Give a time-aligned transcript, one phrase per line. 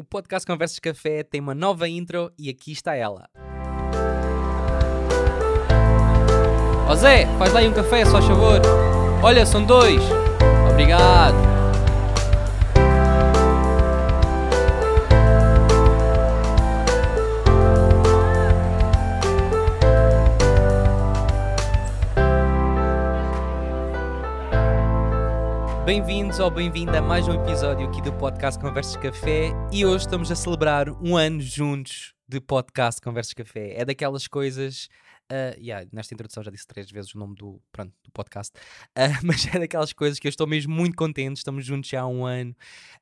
[0.00, 3.28] O podcast Conversas Café tem uma nova intro e aqui está ela.
[6.88, 8.62] Ó Zé, faz lá um café, só favor.
[9.22, 10.00] Olha, são dois.
[10.70, 11.49] Obrigado.
[25.90, 30.30] Bem-vindos ou bem-vinda a mais um episódio aqui do podcast Conversas Café e hoje estamos
[30.30, 33.74] a celebrar um ano juntos de podcast Conversas Café.
[33.74, 34.88] É daquelas coisas
[35.30, 38.52] Uh, yeah, nesta introdução já disse três vezes o nome do, pronto, do podcast,
[38.98, 41.36] uh, mas é daquelas coisas que eu estou mesmo muito contente.
[41.36, 42.54] Estamos juntos já há um ano.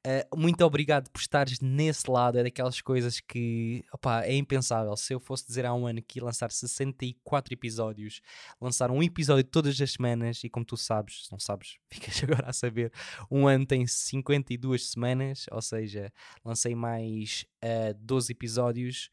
[0.06, 2.38] Uh, muito obrigado por estares nesse lado.
[2.38, 4.94] É daquelas coisas que opa, é impensável.
[4.94, 8.20] Se eu fosse dizer há um ano que ia lançar 64 episódios,
[8.60, 12.50] lançar um episódio todas as semanas, e como tu sabes, se não sabes, ficas agora
[12.50, 12.92] a saber,
[13.30, 16.12] um ano tem 52 semanas, ou seja,
[16.44, 17.46] lancei mais
[18.02, 19.10] 12 episódios.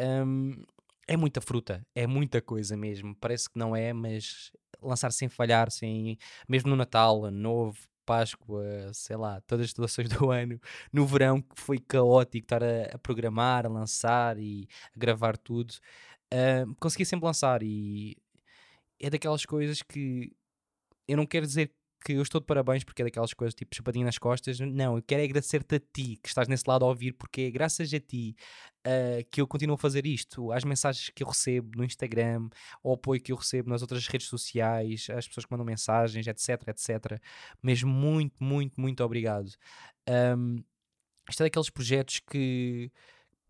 [0.00, 0.64] Um,
[1.06, 3.14] é muita fruta, é muita coisa mesmo.
[3.16, 8.92] Parece que não é, mas lançar sem falhar, sem mesmo no Natal, Ano Novo, Páscoa,
[8.92, 10.60] sei lá, todas as situações do ano,
[10.92, 15.72] no verão que foi caótico estar a, a programar, a lançar e a gravar tudo,
[16.32, 18.16] uh, consegui sempre lançar e
[19.00, 20.32] é daquelas coisas que
[21.08, 21.72] eu não quero dizer
[22.04, 24.60] que eu estou de parabéns porque é daquelas coisas tipo chapadinha nas costas.
[24.60, 27.50] Não, eu quero é agradecer-te a ti que estás nesse lado a ouvir, porque é
[27.50, 28.36] graças a ti
[28.86, 30.52] uh, que eu continuo a fazer isto.
[30.52, 32.48] As mensagens que eu recebo no Instagram,
[32.82, 36.68] o apoio que eu recebo nas outras redes sociais, as pessoas que mandam mensagens, etc,
[36.68, 37.20] etc.
[37.62, 39.50] Mesmo muito, muito, muito obrigado.
[40.08, 40.62] Um,
[41.28, 42.92] isto é daqueles projetos que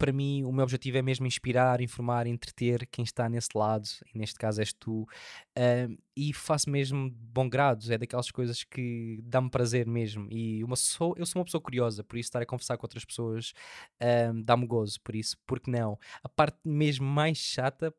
[0.05, 4.19] para mim, o meu objetivo é mesmo inspirar, informar, entreter quem está nesse lado, e
[4.19, 9.19] neste caso és tu, uh, e faço mesmo de bom grado, é daquelas coisas que
[9.23, 10.29] dá-me prazer mesmo.
[10.31, 13.03] E uma sou, eu sou uma pessoa curiosa, por isso estar a conversar com outras
[13.03, 13.55] pessoas
[13.99, 15.99] uh, dá-me gozo, por isso, porque não?
[16.23, 17.91] A parte mesmo mais chata,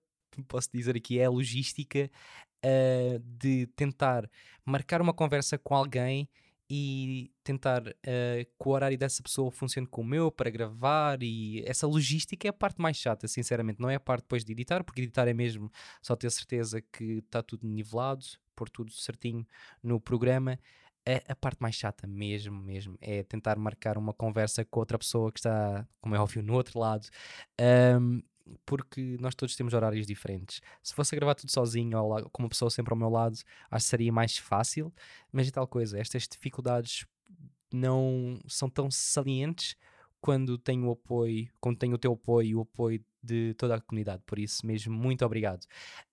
[0.47, 2.07] posso dizer aqui, é a logística
[2.63, 4.29] uh, de tentar
[4.63, 6.29] marcar uma conversa com alguém
[6.69, 7.93] e tentar uh,
[8.45, 12.49] que o horário dessa pessoa funcione com o meu para gravar e essa logística é
[12.49, 15.33] a parte mais chata, sinceramente, não é a parte depois de editar, porque editar é
[15.33, 15.71] mesmo
[16.01, 19.45] só ter certeza que está tudo nivelado, pôr tudo certinho
[19.83, 20.59] no programa.
[21.07, 25.31] É a parte mais chata mesmo, mesmo, é tentar marcar uma conversa com outra pessoa
[25.31, 27.07] que está, como é óbvio, no outro lado.
[27.61, 28.23] Um,
[28.65, 30.61] porque nós todos temos horários diferentes.
[30.83, 33.37] Se fosse a gravar tudo sozinho ou com uma pessoa sempre ao meu lado,
[33.71, 34.93] acho que seria mais fácil,
[35.31, 37.05] mas é tal coisa, estas dificuldades
[37.73, 39.75] não são tão salientes
[40.21, 43.81] quando tenho o apoio, quando tenho o teu apoio e o apoio de toda a
[43.81, 44.21] comunidade.
[44.25, 45.63] Por isso mesmo, muito obrigado.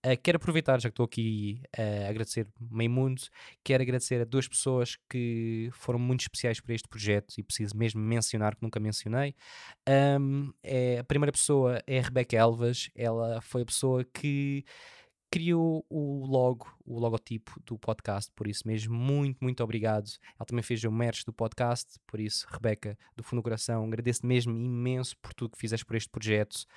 [0.05, 3.21] Uh, quero aproveitar, já que estou aqui uh, a agradecer meio mundo,
[3.63, 8.01] quero agradecer a duas pessoas que foram muito especiais para este projeto e preciso mesmo
[8.01, 9.35] mencionar, que nunca mencionei.
[10.19, 14.65] Um, é, a primeira pessoa é a Rebeca Elvas, ela foi a pessoa que
[15.33, 20.07] criou o logo, o logotipo do podcast, por isso mesmo, muito, muito obrigado.
[20.37, 24.23] Ela também fez o merch do podcast, por isso, Rebeca, do fundo do coração, agradeço
[24.27, 26.67] mesmo imenso por tudo que fizeste por este projeto.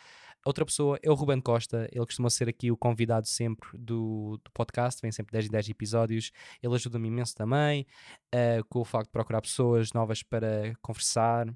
[0.47, 4.51] Outra pessoa é o Ruben Costa, ele costuma ser aqui o convidado sempre do, do
[4.53, 6.31] podcast, vem sempre 10 e 10 episódios,
[6.63, 7.85] ele ajuda-me imenso também,
[8.33, 11.53] uh, com o facto de procurar pessoas novas para conversar,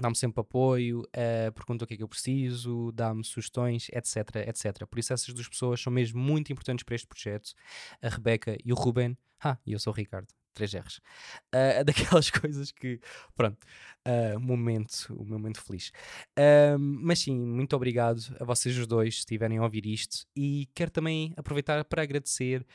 [0.00, 4.86] dá-me sempre apoio, uh, pergunta o que é que eu preciso, dá-me sugestões, etc, etc.
[4.86, 7.52] Por isso essas duas pessoas são mesmo muito importantes para este projeto,
[8.00, 9.18] a Rebeca e o Ruben.
[9.42, 10.96] Ah, e eu sou o Ricardo, 3 R's.
[11.54, 13.00] Uh, daquelas coisas que,
[13.36, 13.58] pronto,
[14.06, 15.92] uh, momento, o momento feliz.
[16.38, 20.26] Uh, mas sim, muito obrigado a vocês os dois, se estiverem a ouvir isto.
[20.36, 22.66] E quero também aproveitar para agradecer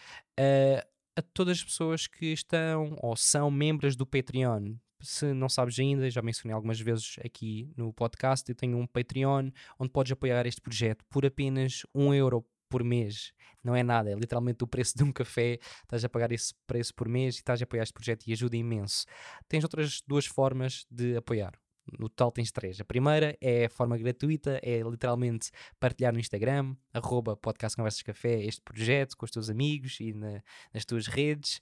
[1.18, 6.09] a todas as pessoas que estão ou são membros do Patreon se não sabes ainda,
[6.09, 10.62] já mencionei algumas vezes aqui no podcast, eu tenho um Patreon onde podes apoiar este
[10.62, 13.34] projeto por apenas um euro por mês.
[13.63, 15.59] Não é nada, é literalmente o preço de um café.
[15.81, 18.56] Estás a pagar esse preço por mês e estás a apoiar este projeto e ajuda
[18.56, 19.06] imenso.
[19.47, 21.59] Tens outras duas formas de apoiar.
[21.97, 22.80] No total tens três.
[22.80, 25.50] A primeira é a forma gratuita, é literalmente
[25.80, 30.44] partilhar no Instagram, arroba podcast Conversas Café, este projeto com os teus amigos e na,
[30.72, 31.60] nas tuas redes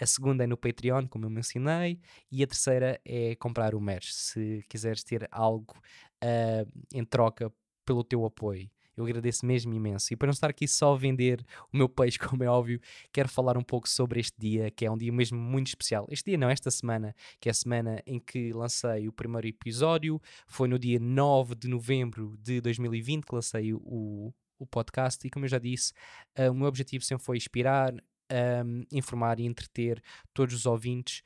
[0.00, 2.00] a segunda é no Patreon, como eu mencionei,
[2.30, 5.74] e a terceira é comprar o merch, se quiseres ter algo
[6.22, 7.52] uh, em troca
[7.84, 8.70] pelo teu apoio.
[9.00, 10.12] Eu agradeço mesmo imenso.
[10.12, 12.80] E para não estar aqui só a vender o meu peixe, como é óbvio,
[13.12, 16.06] quero falar um pouco sobre este dia, que é um dia mesmo muito especial.
[16.10, 20.20] Este dia não, esta semana, que é a semana em que lancei o primeiro episódio.
[20.46, 25.26] Foi no dia 9 de novembro de 2020 que lancei o, o podcast.
[25.26, 25.92] E como eu já disse,
[26.38, 30.02] uh, o meu objetivo sempre foi inspirar, um, informar e entreter
[30.34, 31.22] todos os ouvintes.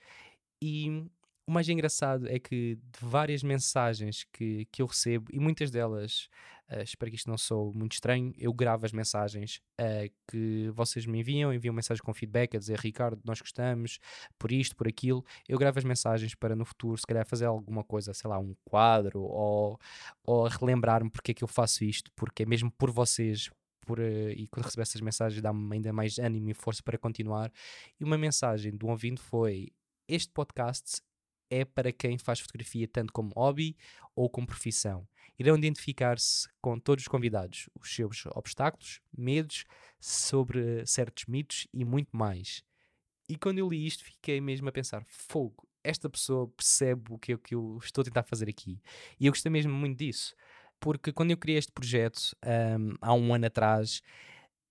[0.61, 1.07] E
[1.47, 6.29] o mais engraçado é que de várias mensagens que, que eu recebo, e muitas delas,
[6.73, 11.07] uh, espero que isto não sou muito estranho, eu gravo as mensagens uh, que vocês
[11.07, 13.99] me enviam, enviam mensagens com feedback a dizer Ricardo, nós gostamos,
[14.39, 15.25] por isto, por aquilo.
[15.49, 18.55] Eu gravo as mensagens para no futuro, se calhar, fazer alguma coisa, sei lá, um
[18.65, 19.79] quadro, ou,
[20.25, 23.51] ou relembrar-me porque é que eu faço isto, porque é mesmo por vocês,
[23.87, 27.53] por, uh, e quando recebo essas mensagens dá-me ainda mais ânimo e força para continuar.
[28.01, 29.71] E uma mensagem do ouvinte foi:
[30.09, 31.03] Este podcast
[31.53, 33.77] é para quem faz fotografia tanto como hobby
[34.17, 35.07] ou como profissão.
[35.39, 39.65] Irão identificar-se com todos os convidados, os seus obstáculos, medos
[40.01, 42.65] sobre certos mitos e muito mais.
[43.29, 47.33] E quando eu li isto, fiquei mesmo a pensar: fogo, esta pessoa percebe o que,
[47.33, 48.81] é que eu estou a tentar fazer aqui.
[49.21, 50.35] E eu gostei mesmo muito disso,
[50.81, 52.35] porque quando eu criei este projeto
[52.79, 54.03] um, há um ano atrás,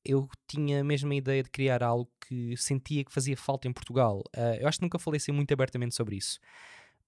[0.03, 0.83] eu tinha a
[1.15, 4.23] ideia de criar algo que sentia que fazia falta em Portugal.
[4.35, 6.39] Uh, eu acho que nunca falei assim muito abertamente sobre isso.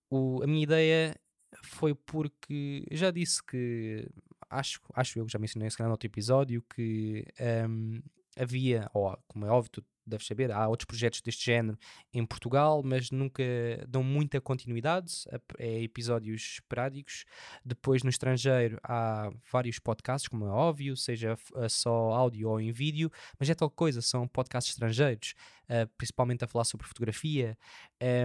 [0.10, 1.16] O, a minha ideia
[1.63, 4.07] foi porque já disse que
[4.50, 7.25] acho, acho eu que já mencionei esse no outro episódio que
[7.68, 8.01] um,
[8.38, 11.78] havia, ou como é óbvio, tu deves saber, há outros projetos deste género
[12.14, 13.44] em Portugal, mas nunca
[13.88, 15.24] dão muita continuidade,
[15.58, 17.26] é episódios esporádicos.
[17.64, 21.38] Depois, no estrangeiro, há vários podcasts, como é óbvio, seja
[21.70, 25.36] só áudio ou em vídeo, mas é tal coisa, são podcasts estrangeiros,
[25.70, 27.58] uh, principalmente a falar sobre fotografia.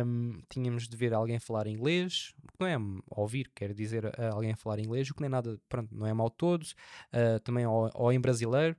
[0.05, 2.77] Um, tínhamos de ver alguém falar inglês, o que não é
[3.11, 6.31] ouvir, quer dizer alguém falar inglês, o que não é nada, pronto, não é mal
[6.31, 8.77] todo, uh, também ou, ou em brasileiro.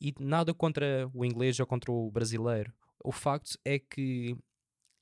[0.00, 2.72] E nada contra o inglês ou contra o brasileiro.
[3.02, 4.36] O facto é que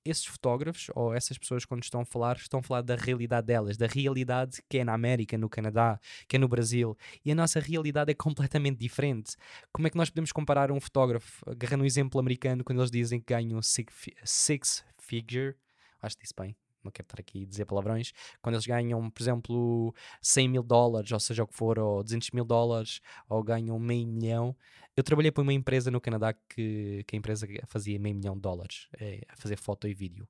[0.04, 3.76] esses fotógrafos ou essas pessoas quando estão a falar estão a falar da realidade delas,
[3.76, 5.98] da realidade que é na América, no Canadá,
[6.28, 9.34] que é no Brasil e a nossa realidade é completamente diferente.
[9.72, 13.18] Como é que nós podemos comparar um fotógrafo, agarrando um exemplo americano, quando eles dizem
[13.18, 13.94] que ganham six,
[14.24, 15.54] six figure,
[16.02, 19.22] acho que disse bem, não quero estar aqui a dizer palavrões, quando eles ganham, por
[19.22, 23.78] exemplo, 100 mil dólares, ou seja o que for, ou 200 mil dólares, ou ganham
[23.78, 24.56] meio milhão.
[24.96, 28.40] Eu trabalhei para uma empresa no Canadá que, que a empresa fazia meio milhão de
[28.42, 30.28] dólares é, a fazer foto e vídeo.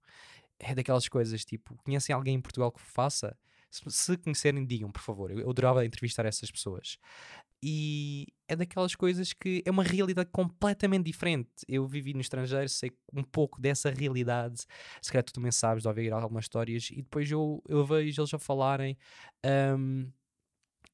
[0.59, 3.37] É daquelas coisas tipo, conhecem alguém em Portugal que faça?
[3.71, 5.31] Se, se conhecerem, digam, por favor.
[5.31, 6.97] Eu, eu adorava entrevistar essas pessoas.
[7.67, 11.49] E é daquelas coisas que é uma realidade completamente diferente.
[11.67, 14.67] Eu vivi no estrangeiro, sei um pouco dessa realidade.
[15.01, 16.91] Se calhar tu também sabes de ouvir algumas histórias.
[16.91, 18.99] E depois eu, eu vejo eles a falarem.
[19.79, 20.13] Um,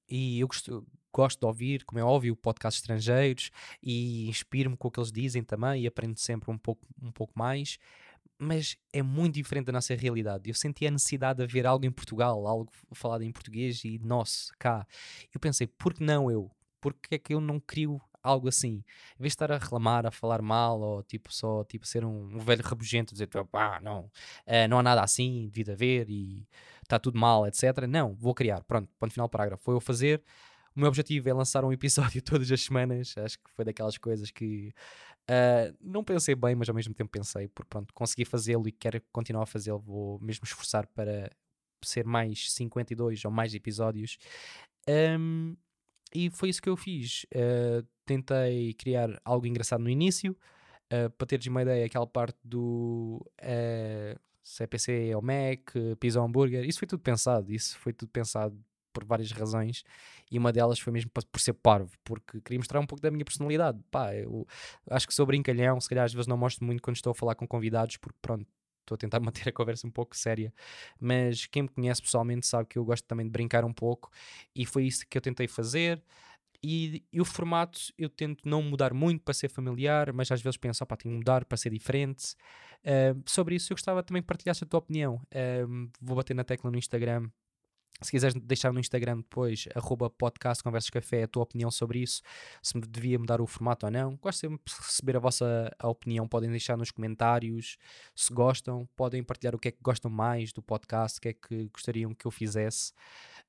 [0.08, 3.50] e eu gosto, gosto de ouvir, como é óbvio, podcasts estrangeiros.
[3.82, 5.82] E inspiro-me com o que eles dizem também.
[5.82, 7.78] E aprendo sempre um pouco, um pouco mais
[8.42, 10.48] mas é muito diferente da nossa realidade.
[10.48, 14.50] Eu senti a necessidade de haver algo em Portugal, algo falado em português e nosso,
[14.58, 14.86] cá.
[15.34, 16.50] Eu pensei, por que não eu?
[16.80, 18.84] Porque é que eu não crio algo assim?
[19.18, 22.36] Em vez de estar a reclamar, a falar mal, ou tipo só tipo, ser um,
[22.36, 24.00] um velho rabugento, dizer pá, não,
[24.46, 26.46] uh, não há nada assim, devido haver e
[26.82, 27.86] está tudo mal, etc.
[27.88, 28.62] Não, vou criar.
[28.64, 29.62] Pronto, ponto final, parágrafo.
[29.62, 30.22] Foi eu fazer.
[30.74, 33.14] O meu objetivo é lançar um episódio todas as semanas.
[33.18, 34.72] Acho que foi daquelas coisas que
[35.28, 39.00] uh, não pensei bem, mas ao mesmo tempo pensei, porque pronto, consegui fazê-lo e quero
[39.12, 39.80] continuar a fazê-lo.
[39.80, 41.30] Vou mesmo esforçar para
[41.82, 44.18] ser mais 52 ou mais episódios.
[44.88, 45.56] Um,
[46.14, 47.24] e foi isso que eu fiz.
[47.34, 50.36] Uh, tentei criar algo engraçado no início,
[50.92, 56.20] uh, para teres uma ideia, aquela parte do uh, se é PC ou Mac, pizza
[56.20, 57.52] ou hambúrguer, isso foi tudo pensado.
[57.52, 58.58] Isso foi tudo pensado
[58.92, 59.84] por várias razões
[60.30, 63.24] e uma delas foi mesmo por ser parvo, porque queria mostrar um pouco da minha
[63.24, 63.78] personalidade.
[63.90, 64.46] Pá, eu
[64.90, 67.34] acho que sou brincalhão, se calhar às vezes não mostro muito quando estou a falar
[67.34, 68.46] com convidados, porque pronto,
[68.90, 70.52] estou a tentar manter a conversa um pouco séria,
[71.00, 74.10] mas quem me conhece pessoalmente sabe que eu gosto também de brincar um pouco
[74.54, 76.02] e foi isso que eu tentei fazer.
[76.62, 80.58] E, e o formato eu tento não mudar muito para ser familiar, mas às vezes
[80.58, 82.34] penso, opá, tenho que mudar para ser diferente.
[82.84, 85.14] Uh, sobre isso eu gostava também que partilhasse a tua opinião.
[85.32, 87.30] Uh, vou bater na tecla no Instagram
[88.02, 92.22] se quiseres deixar no Instagram depois, arroba podcast Conversas Café, a tua opinião sobre isso,
[92.62, 94.16] se devia mudar o formato ou não.
[94.16, 96.26] Gosto sempre de receber a vossa opinião.
[96.26, 97.76] Podem deixar nos comentários
[98.14, 101.32] se gostam, podem partilhar o que é que gostam mais do podcast, o que é
[101.32, 102.92] que gostariam que eu fizesse.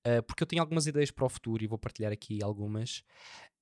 [0.05, 3.03] Uh, porque eu tenho algumas ideias para o futuro e vou partilhar aqui algumas.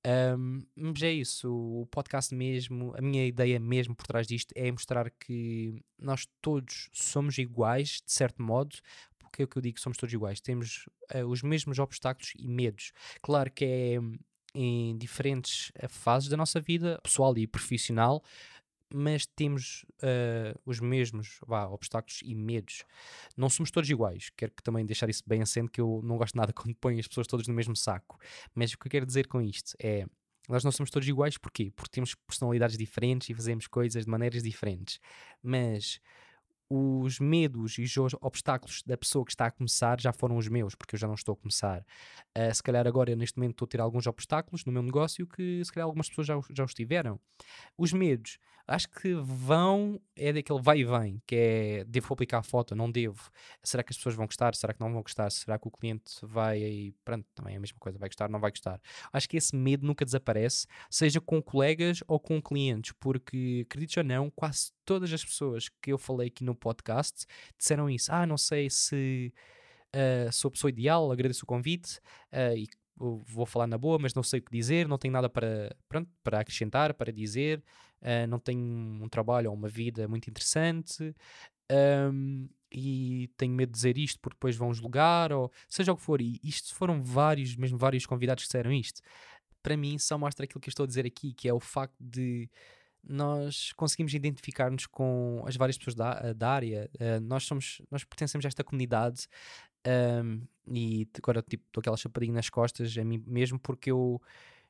[0.08, 4.72] Um, mas é isso, o podcast mesmo, a minha ideia mesmo por trás disto é
[4.72, 8.78] mostrar que nós todos somos iguais, de certo modo,
[9.40, 12.48] porque é o que eu digo, somos todos iguais, temos uh, os mesmos obstáculos e
[12.48, 12.92] medos.
[13.22, 14.00] Claro que é
[14.54, 18.24] em diferentes uh, fases da nossa vida, pessoal e profissional,
[18.92, 22.84] mas temos uh, os mesmos vá, obstáculos e medos.
[23.38, 24.32] Não somos todos iguais.
[24.36, 27.08] Quero que também deixar isso bem acento que eu não gosto nada quando põe as
[27.08, 28.20] pessoas todas no mesmo saco.
[28.54, 30.06] Mas o que eu quero dizer com isto é
[30.50, 31.72] nós não somos todos iguais, porquê?
[31.76, 35.00] Porque temos personalidades diferentes e fazemos coisas de maneiras diferentes.
[35.44, 36.02] Mas
[36.70, 40.76] os medos e os obstáculos da pessoa que está a começar já foram os meus,
[40.76, 41.86] porque eu já não estou a começar.
[42.38, 45.64] Uh, se calhar agora, neste momento, estou a ter alguns obstáculos no meu negócio que
[45.66, 47.20] se calhar algumas pessoas já, já os tiveram.
[47.78, 52.44] Os medos, acho que vão, é daquele vai e vem, que é devo publicar a
[52.44, 53.30] foto, não devo.
[53.64, 54.54] Será que as pessoas vão gostar?
[54.54, 55.32] Será que não vão gostar?
[55.32, 56.94] Será que o cliente vai?
[57.04, 58.80] Pronto, também é a mesma coisa, vai gostar, não vai gostar.
[59.12, 64.04] Acho que esse medo nunca desaparece, seja com colegas ou com clientes, porque, acredites ou
[64.04, 67.26] não, quase todas as pessoas que eu falei aqui no podcast
[67.58, 68.12] disseram isso.
[68.12, 69.34] Ah, não sei se
[69.96, 72.00] uh, sou a pessoa ideal, agradeço o convite
[72.34, 75.30] uh, e vou falar na boa, mas não sei o que dizer, não tenho nada
[75.30, 77.64] para, pronto, para acrescentar, para dizer,
[78.02, 81.16] uh, não tenho um trabalho ou uma vida muito interessante.
[81.72, 86.04] Um, e tenho medo de dizer isto porque depois vão julgar, ou seja o que
[86.04, 86.22] for.
[86.22, 89.02] E isto foram vários, mesmo vários convidados que disseram isto.
[89.62, 91.96] Para mim, só mostra aquilo que eu estou a dizer aqui, que é o facto
[92.00, 92.50] de
[93.04, 96.90] nós conseguimos identificar-nos com as várias pessoas da, da área.
[96.96, 99.28] Uh, nós somos, nós pertencemos a esta comunidade
[100.24, 104.22] um, e agora tipo estou aquela chapadinha nas costas a mim mesmo porque eu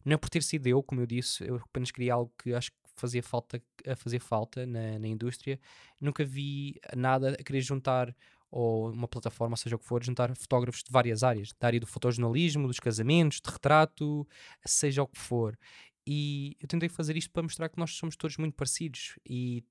[0.05, 2.71] não é por ter sido eu, como eu disse, eu apenas queria algo que acho
[2.71, 5.59] que fazia falta a fazer falta na, na indústria.
[5.99, 8.15] Nunca vi nada a querer juntar
[8.51, 11.85] ou uma plataforma, seja o que for, juntar fotógrafos de várias áreas, da área do
[11.85, 14.27] fotojornalismo, dos casamentos, de retrato,
[14.65, 15.57] seja o que for.
[16.11, 19.63] E eu tentei fazer isto para mostrar que nós somos todos muito parecidos e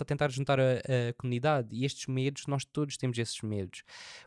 [0.00, 3.82] a tentar juntar a, a, comunidade e estes medos, nós todos temos esses medos.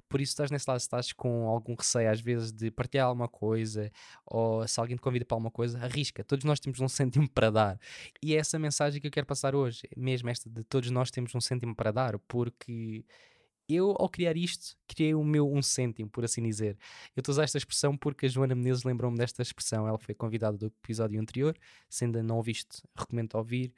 [0.09, 3.89] Por isso, estás nesse lado, estás com algum receio às vezes de partilhar alguma coisa
[4.25, 6.25] ou se alguém te convida para alguma coisa, arrisca.
[6.25, 7.79] Todos nós temos um cêntimo para dar.
[8.21, 11.33] E é essa mensagem que eu quero passar hoje, mesmo esta de todos nós temos
[11.33, 13.05] um cêntimo para dar, porque
[13.67, 16.77] eu, ao criar isto, criei o meu um cêntimo, por assim dizer.
[17.15, 19.87] Eu estou a usar esta expressão porque a Joana Menezes lembrou-me desta expressão.
[19.87, 21.57] Ela foi convidada do episódio anterior.
[21.89, 23.73] Se ainda não ouviste, recomendo ouvir.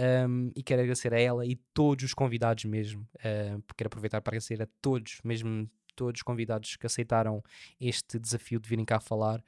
[0.00, 3.02] Um, e quero agradecer a ela e todos os convidados mesmo.
[3.16, 7.42] Uh, quero aproveitar para agradecer a todos, mesmo todos os convidados que aceitaram
[7.80, 9.42] este desafio de virem cá falar,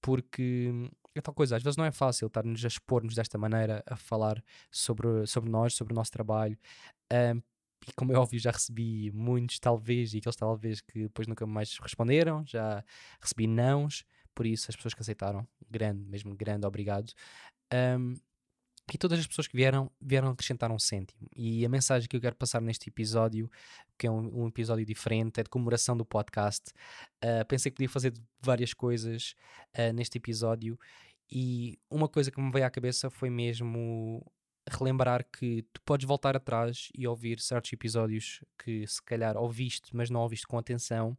[0.00, 0.70] porque
[1.14, 4.42] é tal coisa, às vezes não é fácil estar-nos a expor-nos desta maneira, a falar
[4.70, 6.58] sobre, sobre nós, sobre o nosso trabalho.
[7.10, 7.42] Um,
[7.86, 11.78] e como é óbvio, já recebi muitos, talvez, e aqueles talvez que depois nunca mais
[11.78, 12.84] responderam, já
[13.20, 17.12] recebi nãos, por isso as pessoas que aceitaram, grande, mesmo grande, obrigado.
[17.72, 18.14] Um,
[18.92, 21.28] e todas as pessoas que vieram, vieram acrescentar um cêntimo.
[21.34, 23.50] E a mensagem que eu quero passar neste episódio,
[23.98, 26.70] que é um, um episódio diferente, é de comemoração do podcast.
[27.24, 29.34] Uh, pensei que podia fazer várias coisas
[29.76, 30.78] uh, neste episódio,
[31.30, 34.24] e uma coisa que me veio à cabeça foi mesmo
[34.68, 40.10] relembrar que tu podes voltar atrás e ouvir certos episódios que se calhar ouviste, mas
[40.10, 41.16] não ouviste com atenção,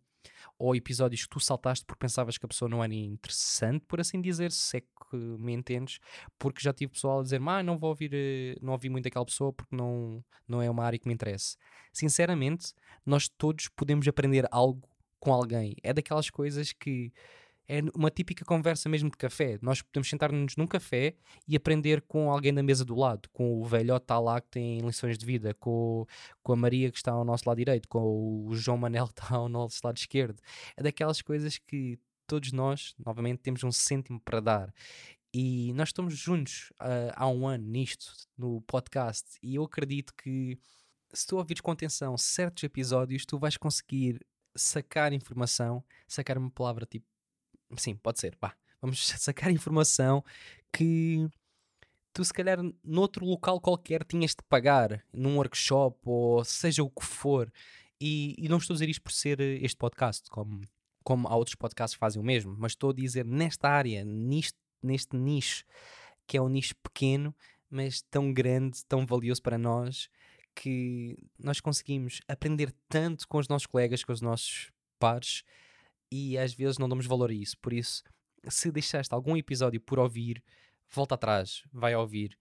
[0.58, 4.22] ou episódios que tu saltaste porque pensavas que a pessoa não era interessante, por assim
[4.22, 6.00] dizer, se é que me entendes,
[6.38, 9.26] porque já tive pessoal a dizer, ah, não vou ouvir, eh, não ouvi muito aquela
[9.26, 11.56] pessoa porque não, não é uma área que me interessa.
[11.94, 12.74] Sinceramente,
[13.06, 14.88] nós todos podemos aprender algo
[15.20, 15.76] com alguém.
[15.84, 17.12] É daquelas coisas que
[17.68, 19.60] é uma típica conversa mesmo de café.
[19.62, 21.16] Nós podemos sentar-nos num café
[21.48, 24.80] e aprender com alguém na mesa do lado, com o velhote está lá que tem
[24.80, 26.06] lições de vida, com,
[26.42, 29.36] com a Maria que está ao nosso lado direito, com o João Manel que está
[29.36, 30.42] ao nosso lado esquerdo.
[30.78, 34.74] É daquelas coisas que todos nós, novamente, temos um cêntimo para dar.
[35.34, 40.58] E nós estamos juntos uh, há um ano nisto, no podcast, e eu acredito que
[41.14, 46.86] se tu ouvires com atenção certos episódios, tu vais conseguir sacar informação, sacar uma palavra
[46.86, 47.06] tipo
[47.76, 48.38] Sim, pode ser.
[48.82, 50.24] Vamos sacar informação
[50.72, 51.28] que
[52.14, 57.06] tu, se calhar, noutro local qualquer tinhas de pagar, num workshop ou seja o que
[57.06, 57.52] for.
[58.00, 60.62] E, e não estou a dizer isto por ser eh, este podcast, como,
[61.04, 64.58] como há outros podcasts que fazem o mesmo, mas estou a dizer nesta área, nisto,
[64.82, 65.66] neste nicho,
[66.28, 67.34] que é um nicho pequeno,
[67.70, 70.10] mas tão grande, tão valioso para nós,
[70.54, 75.44] que nós conseguimos aprender tanto com os nossos colegas, com os nossos pares,
[76.12, 77.58] e às vezes não damos valor a isso.
[77.62, 78.04] Por isso,
[78.50, 80.44] se deixaste algum episódio por ouvir,
[80.90, 82.38] volta atrás, vai ouvir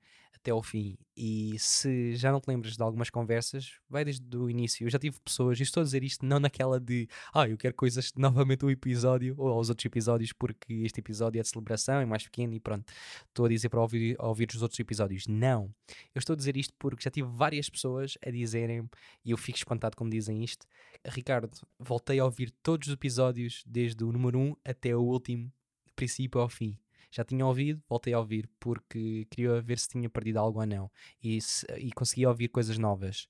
[0.46, 0.96] até ao fim.
[1.16, 4.86] E se já não te lembras de algumas conversas, vai desde o início.
[4.86, 7.74] Eu já tive pessoas, e estou a dizer isto não naquela de ah, eu quero
[7.74, 12.06] coisas novamente o episódio ou aos outros episódios porque este episódio é de celebração, é
[12.06, 12.92] mais pequeno e pronto.
[13.28, 15.26] Estou a dizer para ouvir, ouvir os outros episódios.
[15.26, 15.74] Não.
[16.14, 18.88] Eu estou a dizer isto porque já tive várias pessoas a dizerem,
[19.24, 20.64] e eu fico espantado como dizem isto.
[21.04, 25.52] Ricardo, voltei a ouvir todos os episódios, desde o número 1 até o último,
[25.96, 26.78] princípio ao fim
[27.16, 30.90] já tinha ouvido, voltei a ouvir porque queria ver se tinha perdido algo ou não
[31.23, 33.26] e, se, e conseguia ouvir coisas novas.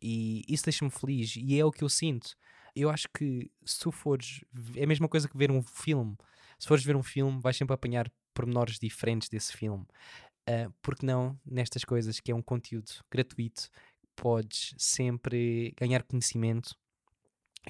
[0.00, 2.34] E isso deixa-me feliz e é o que eu sinto.
[2.74, 4.42] Eu acho que se tu fores,
[4.74, 6.16] é a mesma coisa que ver um filme.
[6.58, 9.84] Se fores ver um filme, vais sempre apanhar pormenores diferentes desse filme.
[10.48, 13.68] Uh, porque não nestas coisas que é um conteúdo gratuito
[14.14, 16.74] podes sempre ganhar conhecimento.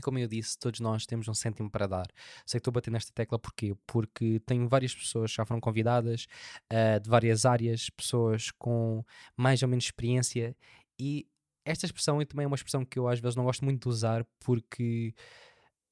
[0.03, 2.07] Como eu disse, todos nós temos um cêntimo para dar.
[2.45, 3.75] Sei que estou bater nesta tecla porquê?
[3.87, 6.27] Porque tenho várias pessoas que já foram convidadas
[6.73, 9.05] uh, de várias áreas, pessoas com
[9.37, 10.57] mais ou menos experiência,
[10.99, 11.27] e
[11.65, 14.25] esta expressão também é uma expressão que eu às vezes não gosto muito de usar
[14.39, 15.13] porque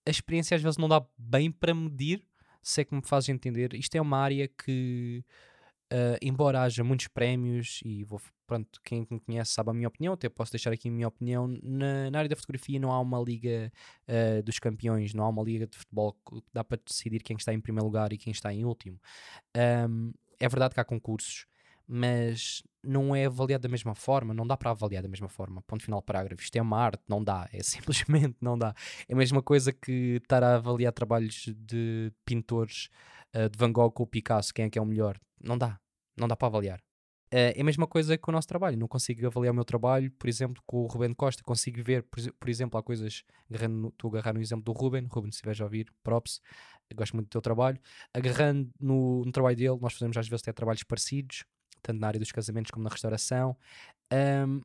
[0.06, 2.25] a experiência às vezes não dá bem para medir,
[2.62, 3.75] se é que me fazes entender.
[3.75, 5.25] Isto é uma área que,
[5.93, 10.14] uh, embora haja muitos prémios, e vou, pronto, quem me conhece sabe a minha opinião,
[10.14, 13.21] até posso deixar aqui a minha opinião, na, na área da fotografia não há uma
[13.21, 13.73] liga
[14.09, 17.53] uh, dos campeões, não há uma liga de futebol que dá para decidir quem está
[17.53, 18.99] em primeiro lugar e quem está em último.
[19.57, 21.47] Um, é verdade que há concursos,
[21.87, 25.62] mas não é avaliado da mesma forma, não dá para avaliar da mesma forma.
[25.62, 26.43] Ponto final, parágrafo.
[26.43, 28.75] Isto é uma arte, não dá, é simplesmente não dá.
[29.09, 32.88] É a mesma coisa que estar a avaliar trabalhos de pintores
[33.35, 35.19] uh, de Van Gogh ou Picasso, quem é que é o melhor.
[35.41, 35.79] Não dá,
[36.17, 36.79] não dá para avaliar.
[37.33, 38.79] Uh, é a mesma coisa que o nosso trabalho.
[38.79, 41.43] Não consigo avaliar o meu trabalho, por exemplo, com o Ruben Costa.
[41.43, 43.25] Consigo ver, por, exemplo, há coisas.
[43.50, 45.07] Agarrando, estou a agarrar no exemplo do Ruben.
[45.11, 46.41] Ruben, se estiveres a ouvir, props.
[46.95, 47.79] gosto muito do teu trabalho.
[48.12, 51.45] Agarrando no, no, trabalho dele, nós fazemos às vezes até trabalhos parecidos
[51.85, 53.57] tanto na área dos casamentos como na restauração.
[54.12, 54.62] Um,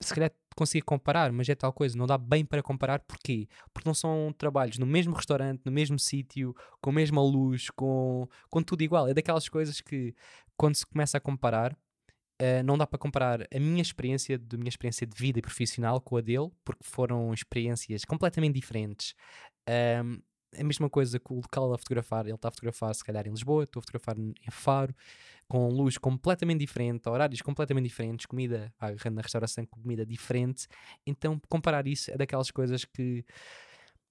[0.00, 3.48] se calhar consigo comparar, mas é tal coisa, não dá bem para comparar, porquê?
[3.72, 8.28] Porque não são trabalhos no mesmo restaurante, no mesmo sítio, com a mesma luz, com,
[8.50, 9.08] com tudo igual.
[9.08, 10.14] É daquelas coisas que,
[10.56, 14.68] quando se começa a comparar, uh, não dá para comparar a minha experiência, da minha
[14.68, 19.14] experiência de vida e profissional com a dele, porque foram experiências completamente diferentes.
[20.04, 20.20] Um,
[20.58, 23.30] a mesma coisa que o local a fotografar, ele está a fotografar se calhar em
[23.30, 24.94] Lisboa, estou a fotografar em Faro,
[25.52, 30.66] com luz completamente diferente, horários completamente diferentes, comida, agarrando na restauração, comida diferente.
[31.06, 33.22] Então, comparar isso é daquelas coisas que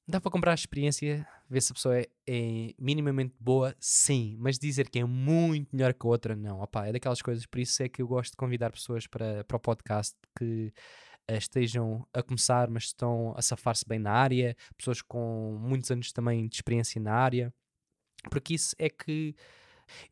[0.07, 4.59] dá para comprar a experiência, ver se a pessoa é, é, minimamente boa, sim, mas
[4.59, 6.61] dizer que é muito melhor que a outra, não.
[6.61, 9.57] Opa, é daquelas coisas, por isso é que eu gosto de convidar pessoas para, para
[9.57, 10.71] o podcast que
[11.27, 16.11] uh, estejam a começar, mas estão a safar-se bem na área, pessoas com muitos anos
[16.11, 17.51] também de experiência na área,
[18.29, 19.35] porque isso é que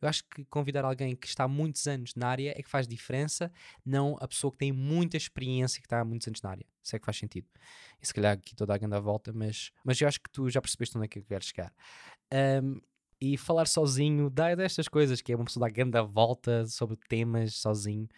[0.00, 2.86] eu acho que convidar alguém que está há muitos anos na área é que faz
[2.86, 3.52] diferença,
[3.84, 6.66] não a pessoa que tem muita experiência que está há muitos anos na área.
[6.82, 7.46] Isso é que faz sentido.
[8.00, 10.60] E se calhar aqui toda a grande volta, mas, mas eu acho que tu já
[10.60, 11.72] percebeste onde é que eu quero chegar.
[12.32, 12.80] Um,
[13.20, 17.54] e falar sozinho dá destas coisas, que é uma pessoa dar grande volta sobre temas
[17.54, 18.08] sozinho.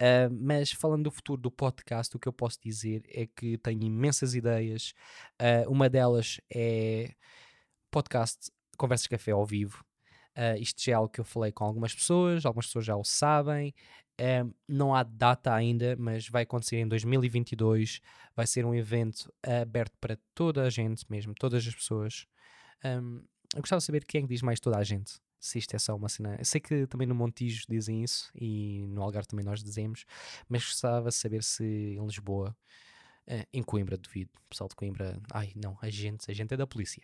[0.00, 3.82] Uh, mas falando do futuro do podcast, o que eu posso dizer é que tenho
[3.82, 4.94] imensas ideias.
[5.40, 7.12] Uh, uma delas é
[7.90, 9.84] podcast Conversas Café ao vivo.
[10.36, 13.04] Uh, isto já é algo que eu falei com algumas pessoas, algumas pessoas já o
[13.04, 13.74] sabem.
[14.20, 18.00] Uh, não há data ainda, mas vai acontecer em 2022.
[18.34, 22.26] Vai ser um evento aberto para toda a gente mesmo, todas as pessoas.
[22.84, 23.22] Um,
[23.54, 25.20] eu gostava de saber quem é que diz mais toda a gente.
[25.38, 26.36] Se isto é só uma cena.
[26.38, 30.04] Eu sei que também no Montijo dizem isso e no Algarve também nós dizemos,
[30.48, 32.56] mas gostava de saber se em Lisboa,
[33.28, 34.30] uh, em Coimbra, duvido.
[34.46, 37.02] O pessoal de Coimbra, ai não, a gente, a gente é da polícia.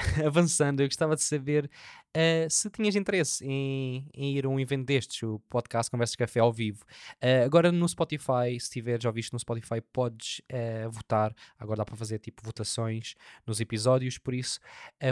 [0.26, 1.70] avançando, eu gostava de saber
[2.16, 6.40] uh, se tinhas interesse em, em, ir a um evento destes, o podcast Conversas Café
[6.40, 6.84] ao vivo.
[7.22, 11.34] Uh, agora no Spotify, se tiveres já visto no Spotify, podes uh, votar.
[11.58, 13.14] Agora dá para fazer tipo votações
[13.46, 14.60] nos episódios, por isso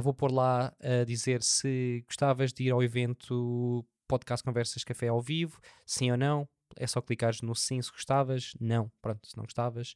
[0.03, 5.21] vou pôr lá a dizer se gostavas de ir ao evento podcast Conversas Café ao
[5.21, 6.49] vivo, sim ou não.
[6.77, 9.95] É só clicares no sim se gostavas, não, pronto, se não gostavas.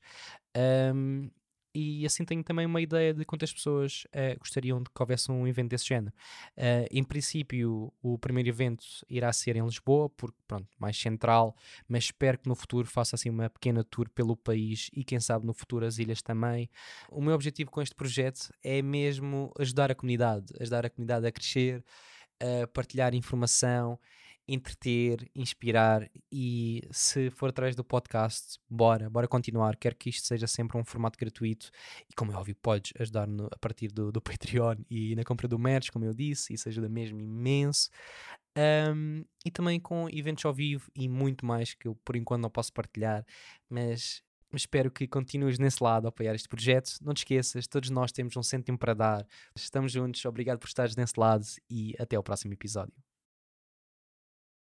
[0.94, 1.30] Um,
[1.74, 5.46] e assim tenho também uma ideia de quantas pessoas uh, gostariam de que houvesse um
[5.46, 6.12] evento desse género.
[6.56, 11.56] Uh, em princípio, o primeiro evento irá ser em Lisboa, porque, pronto, mais central,
[11.88, 15.46] mas espero que no futuro faça assim uma pequena tour pelo país e quem sabe
[15.46, 16.68] no futuro as ilhas também.
[17.10, 21.32] O meu objetivo com este projeto é mesmo ajudar a comunidade, ajudar a comunidade a
[21.32, 21.84] crescer,
[22.40, 23.98] a partilhar informação
[24.52, 29.76] entreter, inspirar e se for através do podcast, bora, bora continuar.
[29.76, 31.70] Quero que isto seja sempre um formato gratuito
[32.08, 35.48] e, como é óbvio, podes ajudar no, a partir do, do Patreon e na compra
[35.48, 37.88] do merch, como eu disse, isso ajuda mesmo imenso.
[38.56, 42.50] Um, e também com eventos ao vivo e muito mais que eu por enquanto não
[42.50, 43.24] posso partilhar,
[43.70, 44.22] mas
[44.54, 46.92] espero que continues nesse lado a apoiar este projeto.
[47.00, 49.26] Não te esqueças, todos nós temos um cêntimo para dar.
[49.56, 53.11] Estamos juntos, obrigado por estares nesse lado e até ao próximo episódio.